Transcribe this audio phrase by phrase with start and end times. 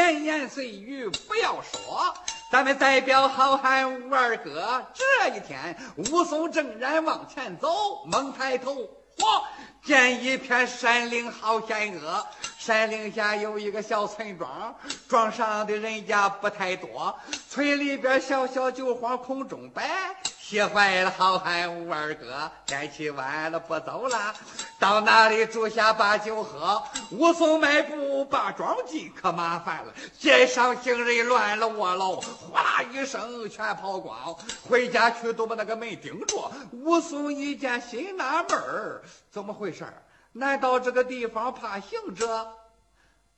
[0.00, 2.14] 闲言碎语不要说。
[2.50, 8.72] 咱们代表好汉武二哥，这一天武松正然往前走，猛抬头，
[9.18, 9.42] 嚯，
[9.84, 12.26] 见一片山岭好险恶。
[12.58, 14.74] 山岭下有一个小村庄，
[15.06, 17.14] 庄上的人家不太多，
[17.50, 20.16] 村里边小小酒坊空中摆。
[20.50, 24.34] 气坏了好汉武二哥，天气晚了不走了，
[24.80, 26.82] 到那里住下把酒喝。
[27.12, 34.34] 武松迈步把庄进，可麻烦了，街上行人乱了窝喽，呼啦一声全跑光。
[34.68, 36.50] 回家去都把那个门顶着。
[36.72, 39.86] 武松一见心纳闷儿，怎么回事
[40.32, 42.52] 难道这个地方怕行者，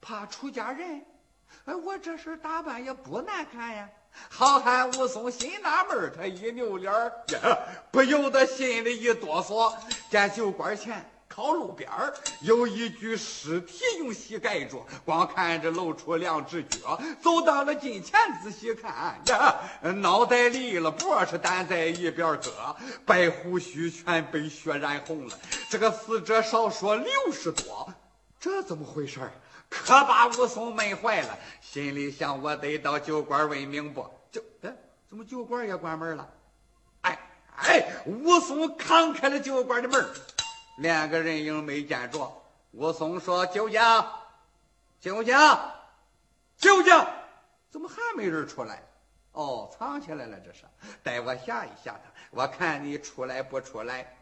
[0.00, 1.04] 怕出家人？
[1.66, 3.90] 哎，我这身打扮也不难看呀。
[4.28, 7.58] 好汉武松心纳闷他一扭脸呀，
[7.90, 9.72] 不由得心里一哆嗦。
[10.10, 11.88] 见酒馆前靠路边
[12.42, 17.00] 有一具尸体，用膝盖着，光看着露出两只脚。
[17.20, 19.60] 走到了近前，仔细看呀，
[19.96, 25.38] 脑袋离了脖是单在一边搁，白胡须全被血染红了。
[25.70, 27.92] 这个死者少说六十多，
[28.38, 29.20] 这怎么回事
[29.82, 34.08] 可把武松闷坏了，心里想：我得到酒馆问明不？
[34.30, 34.74] 就哎，
[35.08, 36.28] 怎么酒馆也关门了？
[37.02, 37.18] 哎
[37.56, 40.06] 哎，武松扛开了酒馆的门，
[40.78, 42.42] 连个人影没见着。
[42.72, 44.04] 武松说：“酒家，
[45.00, 45.74] 酒家，
[46.56, 47.06] 酒家，
[47.70, 48.82] 怎么还没人出来？
[49.32, 50.64] 哦，藏起来了，这是。
[51.02, 52.00] 待我吓一吓他，
[52.30, 54.16] 我看你出来不出来。”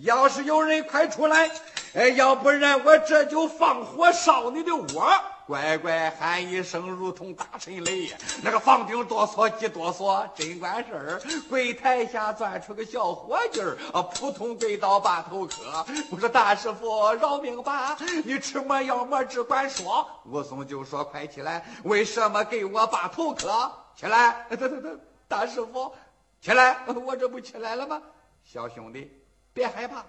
[0.00, 1.50] 要是有人，快出来！
[1.94, 5.08] 哎，要不然我这就放火烧你的窝！
[5.46, 8.10] 乖乖喊一声，如同大神雷。
[8.42, 11.22] 那个房顶哆嗦，几哆嗦，真管事儿。
[11.48, 15.86] 柜台下钻出个小伙计儿，啊，扑通跪倒把头磕。
[16.10, 17.96] 我说大师傅饶命吧！
[18.24, 20.04] 你吃么药么只管说。
[20.24, 21.64] 武松就说：“快起来！
[21.84, 23.70] 为什么给我把头磕？
[23.94, 24.46] 起来！
[24.50, 25.92] 得得得，大师傅，
[26.40, 26.78] 起来！
[27.06, 28.02] 我这不起来了吗？
[28.42, 29.12] 小兄弟。”
[29.54, 30.04] 别害怕，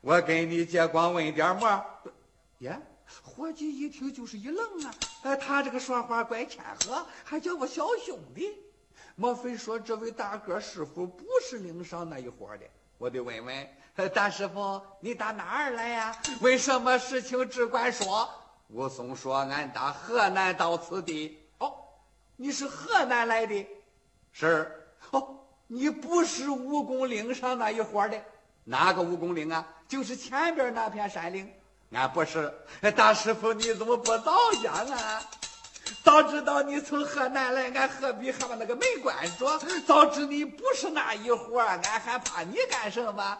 [0.00, 1.84] 我给你借光问点么？
[2.60, 2.80] 呀，
[3.22, 4.94] 伙计一听就是一愣啊！
[5.22, 8.56] 哎，他这个说话怪谦和，还叫我小兄弟。
[9.14, 12.64] 莫非说这位大哥师傅不是领上那一伙的？
[12.96, 13.68] 我得问问
[14.14, 16.16] 大师傅，你打哪儿来呀？
[16.40, 18.26] 为什么事情只管说？
[18.68, 21.72] 武松说：“俺打河南到此地。”哦，
[22.36, 23.66] 你是河南来的？
[24.32, 24.88] 是。
[25.10, 28.20] 哦，你不是武功岭上那一伙的？
[28.68, 29.64] 哪个蜈蚣岭啊？
[29.86, 31.48] 就是前边那片山岭。
[31.92, 32.52] 俺不是
[32.96, 35.22] 大师傅，你怎么不早讲啊？
[36.02, 39.58] 早知道你从河南来，俺何必还把那个门关着？
[39.86, 43.38] 早知你不是那一伙，俺还怕你干什么？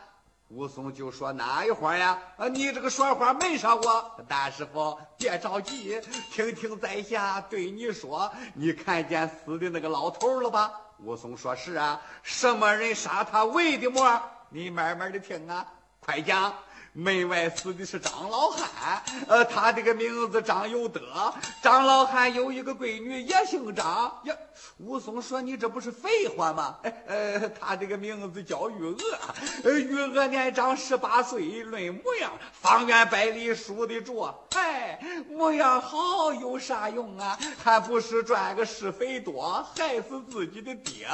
[0.50, 2.16] 武松就说：“哪一伙呀？
[2.36, 4.24] 啊，你这个说话没上我。
[4.28, 6.00] 大师傅，别着急，
[6.30, 8.30] 听听在下对你说。
[8.54, 10.72] 你看见死的那个老头了吧？”
[11.02, 13.44] 武松说：“是啊，什么人杀他？
[13.44, 15.66] 为的么？”你慢慢的听啊，
[16.00, 16.54] 快讲！
[16.98, 21.30] 门外死的是张老汉，呃，他这个名字张有德。
[21.60, 24.18] 张老汉有一个闺女，也姓张。
[24.24, 24.34] 呀，
[24.78, 28.96] 武松说：“你这不是废话吗？”呃，他这个名字叫玉娥。
[29.64, 34.34] 呃，玉娥年长十八岁，论模样，方圆百里数得着。
[34.54, 34.98] 哎，
[35.28, 37.38] 模样好有啥用啊？
[37.62, 41.06] 还不是赚个是非多，害死自己的爹。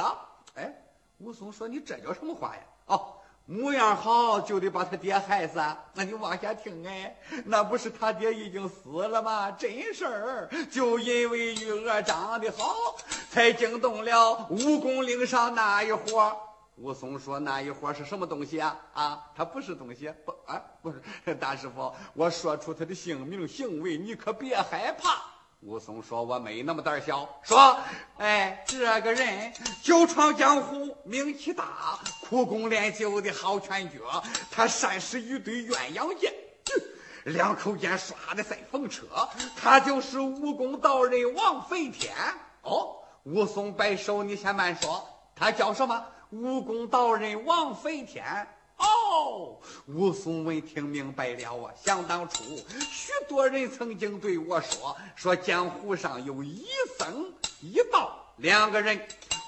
[0.55, 0.73] 哎，
[1.17, 3.15] 武松说：“你这叫什么话呀？”哦。
[3.53, 5.59] 模样好就得把他爹害死？
[5.93, 7.15] 那你往下听哎，
[7.45, 9.51] 那不是他爹已经死了吗？
[9.51, 12.95] 真事儿，就因为玉娥长得好，
[13.29, 16.35] 才惊动了蜈蚣岭上那一伙。
[16.77, 18.75] 武松说：“那一伙是什么东西啊？
[18.93, 20.99] 啊，他不是东西，不啊，不是
[21.39, 25.21] 大师傅，我说出他的姓名行为，你可别害怕。”
[25.65, 27.27] 武松说：“我没那么胆小。
[27.41, 27.77] 说，
[28.17, 34.21] 哎，这个人久闯江湖，名气大，苦功练就的好拳脚。
[34.51, 36.33] 他善使一对鸳鸯剑，
[37.23, 39.05] 两口剑耍的赛风车。
[39.55, 42.13] 他就是武功道人王飞天。
[42.63, 45.07] 哦，武松摆手，你先慢说。
[45.33, 46.05] 他叫什么？
[46.31, 48.47] 武功道人王飞天。”
[49.03, 51.73] 哦，武松闻听明白了啊！
[51.75, 52.43] 想当初，
[52.89, 56.65] 许多人曾经对我说：“说江湖上有一
[56.97, 58.99] 僧一道两个人，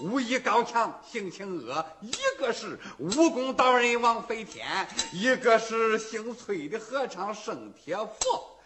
[0.01, 1.83] 武艺高强，性情恶。
[2.01, 4.67] 一个是武功道人王飞天，
[5.11, 8.59] 一个是姓崔的和尚圣铁佛。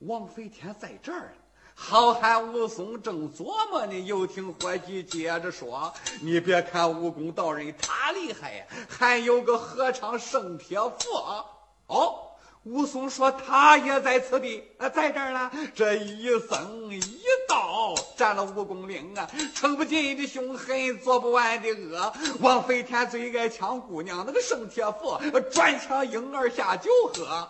[0.00, 1.34] 王飞天在这儿。”
[1.76, 5.92] 好汉武松正琢磨呢，又听伙计接着说
[6.22, 11.44] ：“你别看武功道人他厉害呀，还有个和尚圣铁佛。”
[11.86, 12.14] 哦，
[12.62, 15.50] 武松说：“他也在此地，呃，在这儿呢。
[15.74, 22.12] 这一僧一道占了武功岭啊，成不尽的凶狠，做不完的恶。
[22.40, 25.20] 王飞天最爱抢姑娘，那个圣铁佛
[25.52, 27.46] 专抢婴儿下酒喝。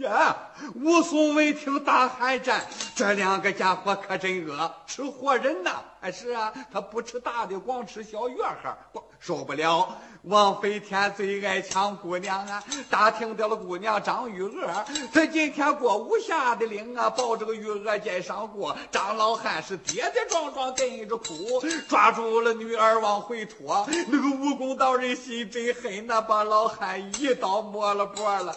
[0.00, 0.34] 呀，
[0.76, 2.64] 武松闻听大喊战，
[2.94, 5.82] 这两个家伙可真恶，吃活人呐！
[6.00, 8.74] 哎，是啊，他不吃大的，光吃小月孩，
[9.18, 12.62] 受不了。”王飞天最爱抢姑娘啊！
[12.88, 18.76] 打听到了姑娘张玉娥，他今天过武侠的岭啊，抱着个玉娥街上过。
[18.90, 23.86] 张老汉是跌跌撞撞跟着哭，抓住了女儿往回拖。
[24.08, 28.56] 那个武功道人心真狠呐，把老汉一刀抹了脖了。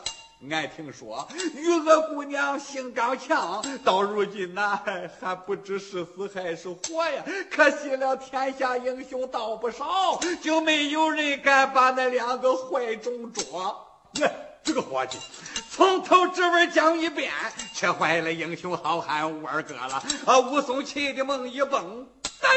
[0.49, 4.79] 俺听说玉娥姑娘性刚强，到如今呢
[5.19, 7.23] 还不知是死还是活呀！
[7.49, 13.87] 可惜了，天下英雄倒不少，就没有人敢把那两个坏种捉。
[14.63, 15.17] 这个伙计
[15.69, 17.31] 从头至尾讲一遍，
[17.73, 20.03] 却坏了英雄好汉武二哥了。
[20.25, 22.05] 啊，武松气的猛一蹦，
[22.41, 22.49] 哎，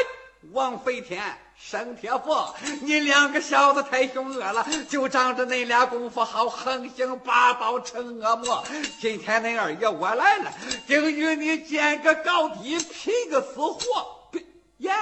[0.51, 1.21] 王飞天。
[1.59, 2.53] 生铁佛，
[2.83, 8.63] 你两个小子太凶恶了，就仗着那俩功夫好，横行霸道成恶魔。
[9.01, 10.53] 今天恁二爷我来了，
[10.85, 14.16] 定与你见个高低，拼个死活。
[14.87, 14.95] 呀，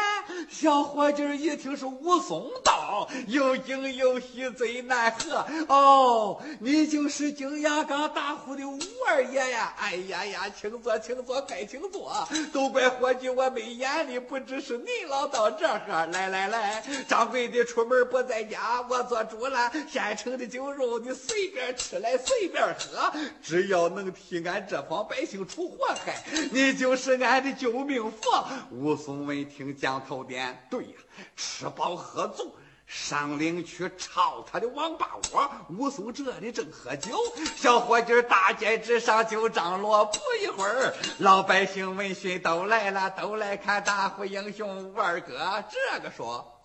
[0.50, 5.46] 小伙计一听是武松到，又惊又喜，最难合。
[5.68, 9.74] 哦，你就是金牙岗大户的武二爷呀！
[9.78, 12.28] 哎呀呀，请坐，请坐，快请坐。
[12.52, 16.08] 都怪伙计我没眼力，不知是您老到这儿。
[16.12, 19.72] 来来来，掌柜的出门不在家，我做主了。
[19.88, 28.46] 现成的酒肉，你随便吃来，随便喝，只要能替俺这方百姓除祸害，你就是俺的救命佛。
[28.72, 29.75] 武松闻听。
[29.75, 30.92] 将头点，对呀，
[31.36, 32.56] 吃饱喝足，
[32.88, 35.50] 上岭去抄他的王八窝。
[35.69, 37.18] 武松这里正喝酒，
[37.56, 40.06] 小伙计大街之上就张罗。
[40.06, 45.63] 不一会儿，老百姓闻讯都来了，都来看大虎英雄武二哥。
[45.69, 46.62] 这个说，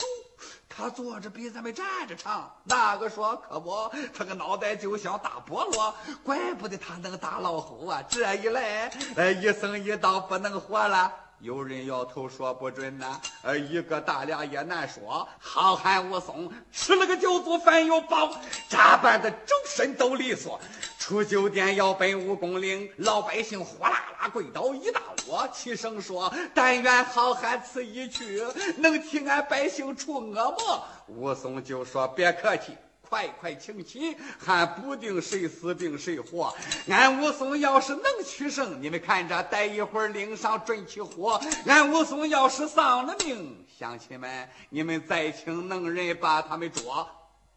[0.69, 8.03] 他坐着比咱们站着长；那个说，可不，他个脑袋就像大菠萝，怪不得他能打老虎啊！
[8.09, 11.13] 这一来，呃，一僧一道不能活了。
[11.41, 15.27] 有人摇头说不准呐，呃，一个大俩也难说。
[15.39, 18.31] 好汉武松吃了个酒足饭又饱，
[18.69, 20.61] 扎扮的周身都利索，
[20.99, 22.91] 出酒店要奔武功岭。
[22.99, 28.43] 老百姓呼啦啦跪倒一大窝，齐声说：“但愿好汉此一去，
[28.77, 32.77] 能替俺百姓除恶魔。”武松就说：“别客气。”
[33.11, 36.55] 快快请起，还不定谁死定谁活。
[36.89, 41.41] 俺武松要是能取胜，你们看着，待一会儿岭上准起火。
[41.67, 47.05] 俺武松要是丧了命，乡亲们，你们再请能人把他们捉。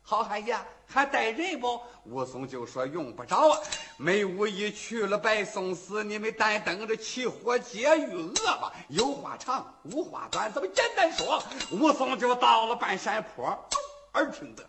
[0.01, 0.57] 好汉爷，
[0.87, 1.79] 还带人不？
[2.05, 3.55] 武松就说用不着。
[3.97, 6.03] 没武艺去了，白送死。
[6.03, 8.73] 你们单等着起火解狱恶吧。
[8.89, 11.43] 有话长，无话短，咱们简单说。
[11.69, 13.47] 武松就到了半山坡，
[14.15, 14.63] 耳听得。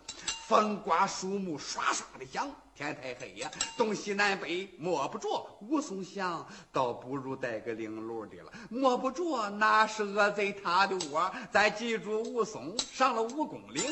[0.47, 2.51] 风刮树木，唰唰的响。
[2.77, 5.59] 天太黑呀，东西南北摸不着。
[5.63, 8.53] 武松想，倒不如带个领路的了。
[8.69, 11.33] 摸不着，那是恶贼他的窝。
[11.51, 13.83] 咱记住，武松上了武功岭。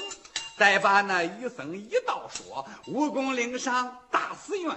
[0.63, 4.73] 再把那一僧一道说，武功岭上大寺院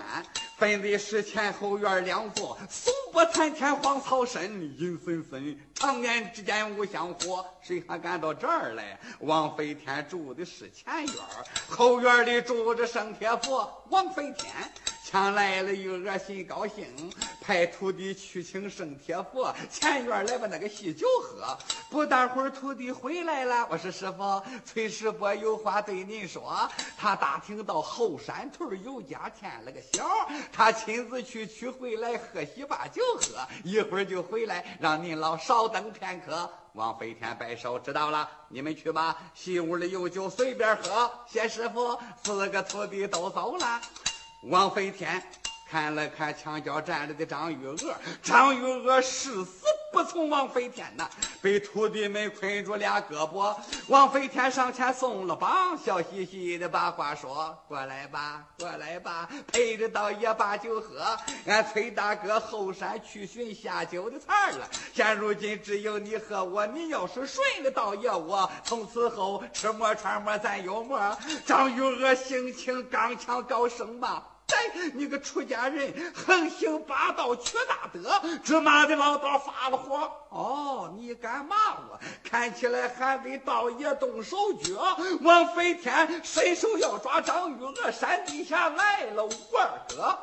[0.57, 4.41] 分的是前后院两座，松柏参天荒草深，
[4.79, 7.45] 阴森森，常年之间无香火。
[7.61, 8.99] 谁还敢到这儿来？
[9.19, 11.15] 王飞天住的是前院，
[11.69, 13.85] 后院里住着圣铁佛。
[13.91, 14.51] 王飞天。
[15.15, 16.85] 抢来了玉娥心高兴，
[17.39, 21.57] 派徒弟去请圣铁佛前院来把那个喜酒喝。
[21.89, 26.69] 不大会儿，徒弟回来了，我说师傅，崔师伯有话对您说。
[26.97, 30.05] 他打听到后山屯有家添了个小，
[30.51, 36.51] 他亲自去取回来喝喜把酒喝，一会儿就回来，让您老稍等片刻。
[36.73, 41.09] 王飞天摆手，知道了，你们去吧，西屋里有酒，随便喝。
[41.25, 43.79] 谢师傅，四个徒弟都走了。
[44.47, 45.23] 王飞天
[45.67, 51.09] 看了看墙角站着的张玉娥，张玉娥誓死不从王飞天呐，
[51.41, 53.55] 被徒弟们捆住俩胳膊。
[53.87, 61.17] 王飞天上前松了绑，笑嘻嘻的把话说：“过来吧，过来吧，陪着道爷把酒喝。
[61.47, 66.67] 俺崔大哥后山去寻下酒的菜了，现如今只有你和我。
[66.67, 74.21] 你要是顺了道爷，我从此后吃馍穿馍咱有馍。”张玉娥性情刚强，高声骂。
[74.93, 78.21] 你个出家人，横行霸道，缺大德！
[78.43, 80.11] 这妈的老道发了火。
[80.29, 81.99] 哦，你敢骂我？
[82.23, 84.97] 看起来还得道爷动手脚。
[85.21, 90.17] 王飞天伸手要抓张玉娥，山底下来了五二哥。